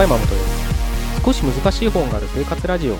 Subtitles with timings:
[0.00, 2.96] こんにちは山本です少し難しい本がある生活ラジオ。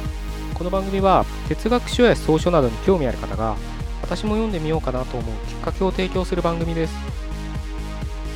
[0.53, 3.57] この番組は哲学書や草書などに興味ある方が
[4.03, 6.95] 私も読んでみようかなと思うきっかけを提供する番組です。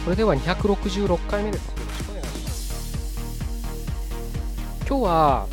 [0.05, 3.27] それでは266回目ですよろしくお願いします。
[4.89, 5.47] 今日は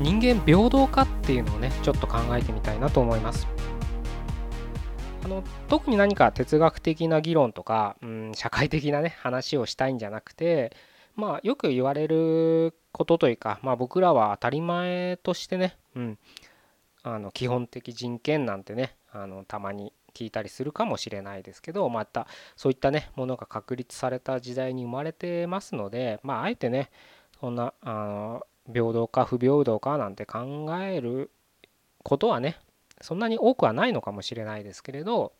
[0.00, 3.46] 人間平等かっていうのをねちょっと考えてみたいなと思います。
[5.24, 10.76] あの特に何か哲学的な議論とか、うん、社会的なね話をしたいんじゃなくて
[11.18, 16.18] まあよく言われることというか、まあ、僕らは当たり前としてね、うん、
[17.02, 26.90] あの基本的人権なんてねあのたまに聞いたりするかもしれないですけどまたそういったねものが確立された時代に生まれてますのでまああえてね
[27.40, 31.32] そんなあの平等か不平等かなんて考える
[32.04, 32.58] ことはね
[33.00, 35.32] そんなに多くはないのかもしれないですけれど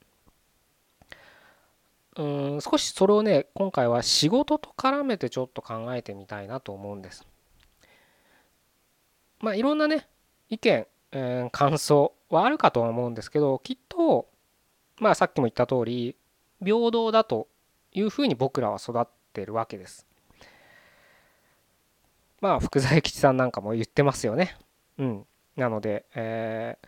[2.19, 7.24] うん少しそれをね今回は仕事と絡めてちょっと考えてみたいなと思うんです。
[9.41, 10.08] まあいろんなね
[10.50, 14.28] 意見、えー、感想はあるかとは思うんですけどきっと
[14.98, 16.16] まあさっきも言った通り
[16.61, 17.46] 平等だと
[17.92, 20.05] いうふうに僕らは育ってるわけです。
[22.41, 24.56] まあ福沢諭吉さんなんかも言ってますよね。
[24.98, 25.27] うん。
[25.56, 26.78] なので、え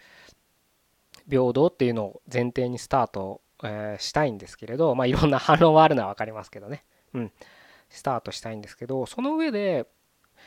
[1.28, 6.84] ー、平等っていうのを前提にスタート、えー、したいんですけれど、まあいろんな反論はあるのは分かりますけどね。
[7.14, 7.32] うん。
[7.88, 9.86] スタートしたいんですけど、その上で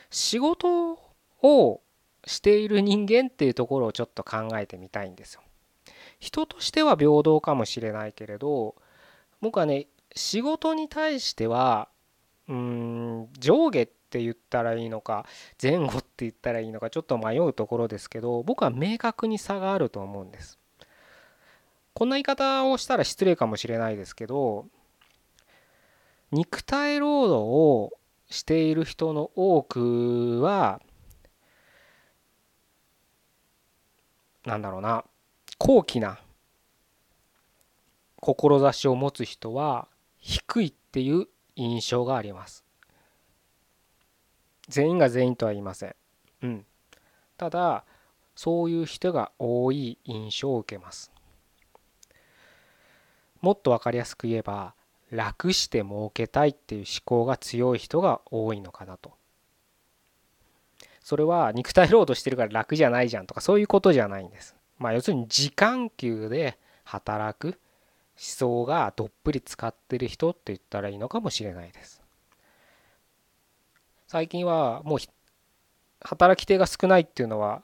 [0.10, 1.00] 仕事
[1.42, 1.82] を
[2.26, 5.42] している人間っていうところをちょっと考えてみたいんですよ。
[6.20, 8.76] 人としては平等かもしれないけれど
[9.42, 11.90] 僕はね仕事に対しては
[12.48, 15.26] うん上下って言ったらいいのか
[15.62, 20.60] 前後って言ったらいいのかちょっと迷うところですけど僕は明確に差があると思うんです。
[21.94, 24.66] こんな言い方をしたら失礼かもしれないですけど
[26.32, 27.92] 肉体労働を
[28.30, 30.82] している人の多くは
[34.46, 35.06] なんだろうな
[35.58, 36.20] 高貴な
[38.18, 39.88] 志を持つ人は
[40.20, 42.64] 低いっていう印象があります。
[44.68, 45.96] 全員が全員とは言いません。
[46.42, 46.66] うん。
[47.38, 47.84] ただ
[48.36, 51.13] そういう人が多い印象を受けます。
[53.44, 54.74] もっと分かりやすく言えば
[55.12, 59.12] 楽して儲けたいっていう思考が強い人が多いのかなと。
[61.02, 64.56] それは肉体労働してるから楽じゃないじゃんとかそういうことじゃないんです。
[64.80, 67.56] まあ要するに時間給で働く思
[68.16, 72.02] 想がどっぷり使ってる人って言ったらいいのかもしれないです。
[74.08, 75.00] 最近はもう
[76.02, 77.62] 働き手が少ないっていうのは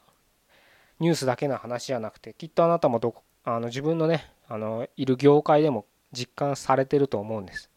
[1.00, 3.16] ニュースだけの話じゃなくてきっとあなたもど
[3.46, 7.70] あの自分のねあのいる業界でも実感されてると思うんです。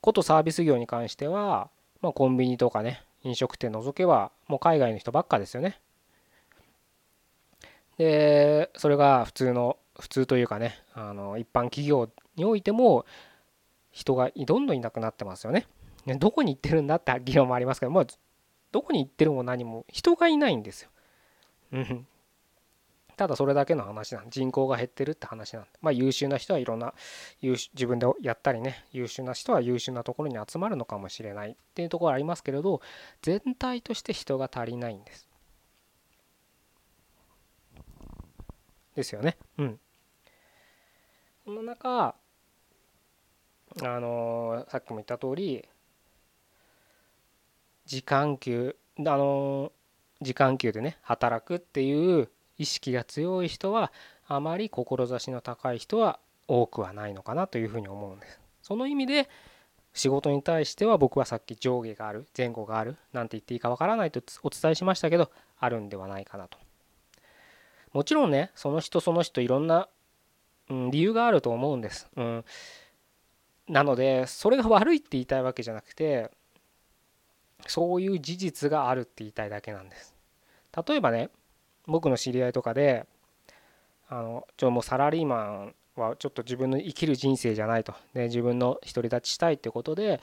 [0.00, 1.70] ことサービス業に関しては、
[2.02, 5.80] まあ、コンビニとかね飲食店除けばもう海外の人ばっかですよね。
[7.96, 13.06] でそれが普通の普通というかねあの一般企業においても
[13.90, 15.66] 人がどんどんいなくなってますよね。
[16.06, 18.06] どこに行ってるんだって議論もありますけど、まあ、
[18.72, 20.90] どこに行ってるも何も人がいないんですよ。
[21.72, 22.06] うん。
[23.18, 26.94] ただそれだけの話なん人口が減ってるって話なん、まあ、優秀な人はいろんな
[27.42, 32.80] 自分でやったりね優秀な人は優秀なところに集まるのかもしれないっていうところありますけれど
[33.20, 35.28] 全体として人が足りないんです。
[38.94, 39.36] ですよね。
[39.58, 39.80] うん。
[41.44, 42.14] その中
[43.82, 45.68] あのさっきも言った通り
[47.84, 49.72] 時間給あの
[50.20, 53.92] 時間給でね働くっていう意識が強い人は
[54.26, 58.40] あまり志の高い人は多くはないのかなというふうに思うんです。
[58.62, 59.28] その意味で
[59.94, 66.58] 仕事に対しては僕はさっき上下がある前後があるなんて言っていいかわからないとお伝えしましたけどあるんではないかなと。
[67.92, 69.88] もちろんねその人その人いろんな、
[70.68, 72.08] うん、理由があると思うんです。
[72.16, 72.44] うん、
[73.68, 76.30] なのでそれが悪いって言いたいわけじゃなくて
[77.66, 80.14] そういう事実があるって言いたいだけなんです。
[80.86, 81.30] 例えばね
[81.88, 83.06] 僕の知り合いとかで
[84.08, 90.20] あのちょもうサラリーマンはちょっと自分の生きる人生じゃないと、で自分の独り立ちしたいってことで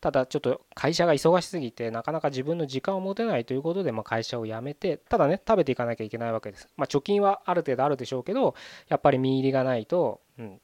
[0.00, 6.68] ただちょっと会社が忙しすぎてなかなか自分の時間を持てないということで、ま会社を辞めてただね食べていかなきゃいけないわけです。
[6.76, 8.54] まあ、貯金はある程度あるでしょうけど
[8.88, 10.60] やっぱり見入りがないと、うん、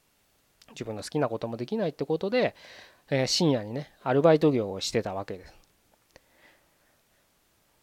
[0.71, 2.55] 自分の好きなこともできないってことで、
[3.09, 5.53] え深夜にねアルバイト業をしてたわけです。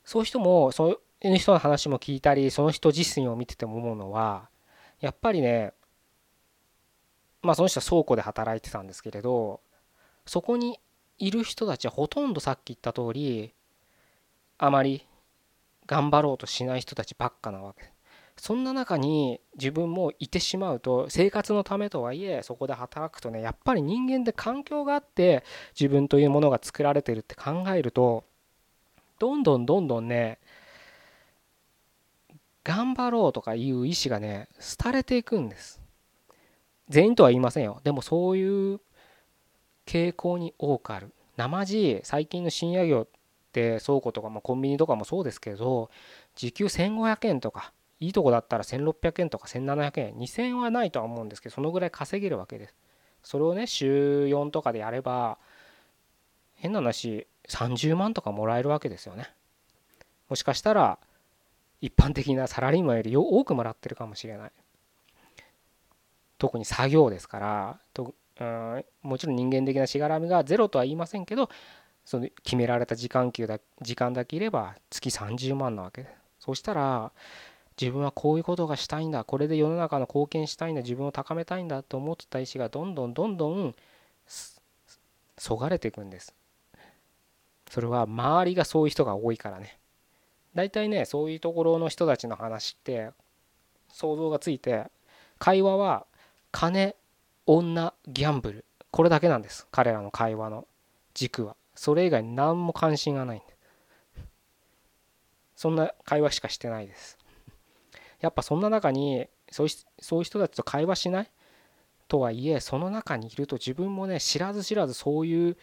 [0.05, 4.49] そういう人もそういう人の話も聞いたりその人自身を見てても思うのは
[5.01, 5.73] やっぱりね
[7.43, 9.61] まあその人は倉庫で働いてたんですけれど
[10.27, 10.79] そこに
[11.19, 13.53] いる人たちはほとんどさっき言った通り
[14.59, 15.07] あまり
[15.87, 17.93] 頑張ろうとしない人たちばっかなわけ。
[18.37, 25.45] そんな中に自分もいてしまうと生活のためとはいえそこで働くとねやっぱり人間で環境があって
[25.79, 28.25] 自分というものが作られてるって考えると
[29.19, 30.39] どんどんどんどんね
[32.65, 34.49] 頑張ろうとかいう意志がね
[34.83, 35.81] 廃れていくんです。
[36.89, 37.81] 全員とは言いませんよ。
[37.85, 38.81] でもそういう
[39.87, 41.13] 傾向に多くある。
[41.37, 43.09] 生地最近の深夜業っ
[43.53, 45.91] て倉庫とか、まあ、コンビニとかもそうですけど
[46.35, 52.75] 時給1500円とかいいとこだったら1600円とか1700円2000円はないとは思うんですけどそのぐらい稼げるわけです。
[53.23, 55.39] それをね週4とかでやれば
[56.57, 59.31] 変な話30万とかもらえるわけですよね。
[60.29, 60.99] もしかしたら
[61.83, 64.53] 一般的なサラリーマンより多くもらってるかもしれない。
[66.39, 71.51] 特に作業ですからとうんもちろん人間的なしがらみがゼロとは言いませんけど
[72.05, 76.03] その決められた時間給だ時間だけいれば月30万なわけ。
[76.03, 76.09] で
[76.39, 77.13] そうしたら
[77.81, 83.75] 自分はこういうことがしたいんだこれで世の中の貢献したいんだ自分を高めたいんだと思ってた意思がどんどんどんどん
[85.39, 86.35] そがれていくんです。
[87.69, 89.79] それは周りがそういう人が多いからね。
[90.55, 93.11] 大体ねそういうところの人たちの話って
[93.89, 94.87] 想像がついて
[95.39, 96.07] 会話は
[96.51, 96.95] 金
[97.47, 98.65] 女ギャンブル。
[98.91, 99.67] これだけなんです。
[99.73, 100.67] 彼らの会話の
[101.15, 101.57] 軸は。
[101.75, 103.47] それ以外何も関心がないんで
[105.57, 107.17] そんな会話しかしてないです。
[108.21, 109.69] やっぱそんな中にそう
[109.99, 111.31] そういう人たちと会話しない？
[112.09, 115.57] とはいえその中にいると自分もね知らず知らずそういう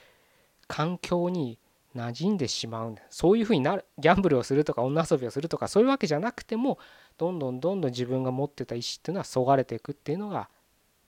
[0.68, 1.60] 環境に
[1.96, 6.78] 馴染んでしまうんだそういうふうになるギャンブルをするとか女遊びをするとかそういうわけじゃなくても
[7.18, 10.50] どんどんどんどん自分が持ってた意思っていうのはそがれていくっていうのが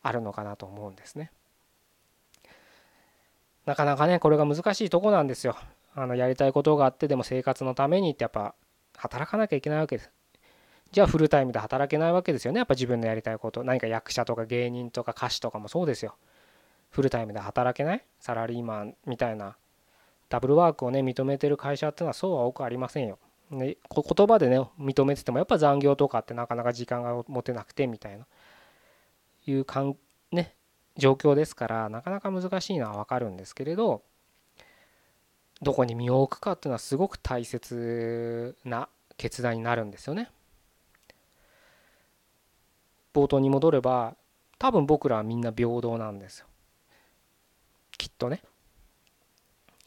[0.01, 1.31] あるのかなと思うんですね。
[3.65, 5.55] なかなかねこれが難しいとこなんですよ。
[5.93, 8.55] あのやりたいことがあってでも生活のためにってやっぱ
[8.97, 10.11] 働かなきゃいけないわけです。
[10.91, 16.15] じゃあフルタイムで働けないわけですよねやっぱ自分のやりたいこと何か役者とか芸人とか歌手とかもそうですよ。
[16.89, 18.03] フルタイムで働けない？
[18.19, 19.55] サラリーマンみたいな
[20.31, 23.19] ダブルワークをね認めてる会社っていうのはそうは多くありませんよ。
[23.51, 28.25] で言葉でね認めててもやっぱ残業とかってなかなか時間が持てなくてみたいな
[29.45, 29.97] いうかん、
[30.31, 30.55] ね、
[30.95, 34.03] 状況ですからなかなか難しいのは分かるんですけれど
[35.61, 38.87] どこに身を置くかっていうのはすごく大切な
[39.17, 40.29] 決断になるんですよね。
[43.13, 44.15] 冒頭に戻れば
[44.57, 46.47] 多分僕らはみんな平等なんですよ。
[47.97, 48.41] きっとね。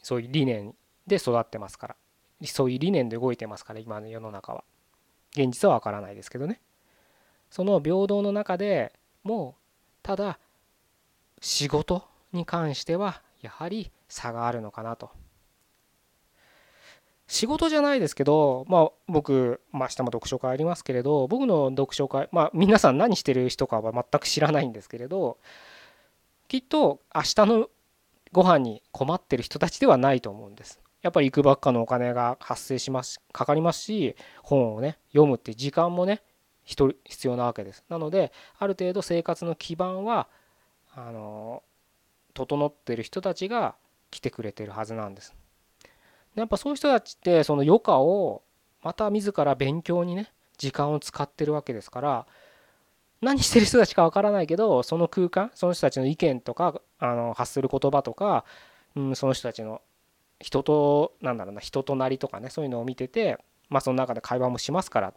[0.04, 0.74] そういう理念
[1.06, 1.96] で育ってますから
[2.44, 4.64] そういう理念で動いてますから今の世の中は。
[5.32, 6.60] 現実は分からないですけどね。
[7.50, 8.92] その平等の中で
[9.22, 9.62] もう
[10.02, 10.38] ただ
[11.40, 15.10] 仕事に関してはやはり差があるのかなと。
[17.26, 25.38] 仕事じゃないですけど、まあ、僕、まあ、明日も読書会ありますけれど僕の読書会、まあ、皆さん何してる人かは全く知らないんですけれど
[26.48, 27.68] きっと明日の
[28.34, 30.80] ご飯に困ってる人たちではないと思うんです。
[31.02, 36.22] やっぱり行くばっかのお金が発生しますかかりますし本をね読むって時間もね
[36.64, 36.94] 必
[37.24, 37.84] 要なわけです。
[37.88, 40.26] なのである程度生活の基盤は
[40.96, 41.62] あの
[42.32, 43.76] 整ってる人たちが
[44.10, 45.32] 来てくれてるはずなんです。
[46.34, 48.42] でやっぱそういう人たちってその余暇を
[48.82, 52.26] また自ら勉強にね時間を使ってるわけですから
[53.20, 58.44] 何してる人たちかわからないけどその空間その人たちの意見とかあの発する言葉とか、
[58.96, 59.82] うん、その人たちの
[60.40, 65.14] 人となんだろうな人となりとかねそういうのを見ててまあその中で会話もしますから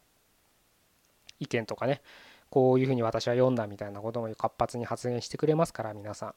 [1.40, 2.02] 意見とかね
[2.50, 6.34] こういうふうに私は読んだみたいなことも活発に発言してくれますから皆さん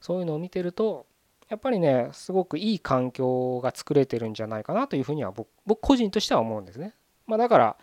[0.00, 1.06] そういうのを見てると
[1.48, 5.48] やっぱりねすごくいい環境が作れてるんじゃないかなというふうには僕
[5.80, 6.94] 個人としては思うんですね。
[7.26, 7.76] まあ、だから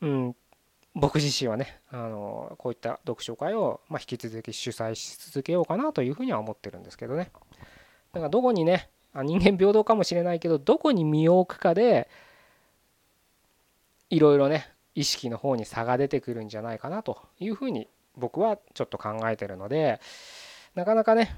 [0.00, 0.36] うん
[0.94, 7.30] 僕自身はねあのこういった読書会を、ま、引き続き主催し続けようかなというふうには思ってるんですけどね。
[8.12, 12.08] だからどこにね人間平等かもしれないけどどこに身を置くかで
[14.08, 20.00] いろいろね意識の方に差が出てくるんじゃないかなというふうに僕はちょっと考えてるので
[20.74, 21.36] なかなかね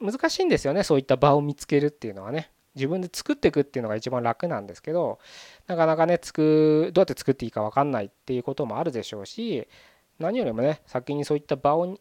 [0.00, 5.18] 難しいんですよねそういった場を見つけるっていうのはね自分で作っていくっていうのが一番楽なんですけど
[5.66, 9.68] なかなかねつくどうやって作っていいか分かんないっていうこともあるでしょうし
[10.18, 11.98] 何よりもね先にそういった場を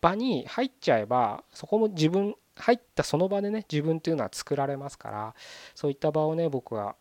[0.00, 5.34] 場に入っちゃえばそこも自分入ったその場でね自分っていうのは作られますから
[5.74, 6.96] そういった場をね僕は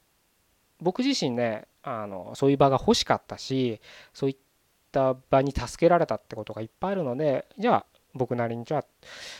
[0.82, 3.80] 僕自身ねあのそういう場が欲しかったし
[4.14, 4.38] そういっ
[4.92, 8.86] た場に助けられたってことがいっぱいあるのでじゃあ僕なりにじゃあ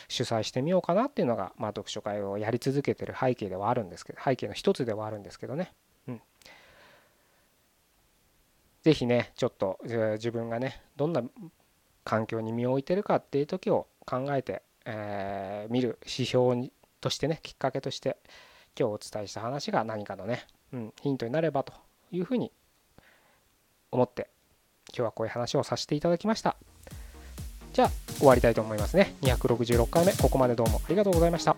[0.08, 5.72] 主催してみようかなっていうのが、まあ、読書会をやり続けてる背景ではあるんですけど背景の一つではあるんですけどね。
[6.08, 6.20] うん。
[8.82, 11.22] 是非ねちょっと自分がねどんな
[12.04, 18.16] 環境に身を置いてるかっていう時を考えて、え、見る指標にとしてねきっかけとして
[18.78, 21.72] 今日お伝えした話が何かのね、うん、ヒントになればと
[22.10, 22.50] いうふうに
[23.90, 24.30] 思って
[24.88, 26.56] 今日はこういう話をさせていただきました
[27.72, 29.14] じゃあ終わりたいと思いますね。
[29.22, 31.56] 266回目ここまでどうもありがとうございました。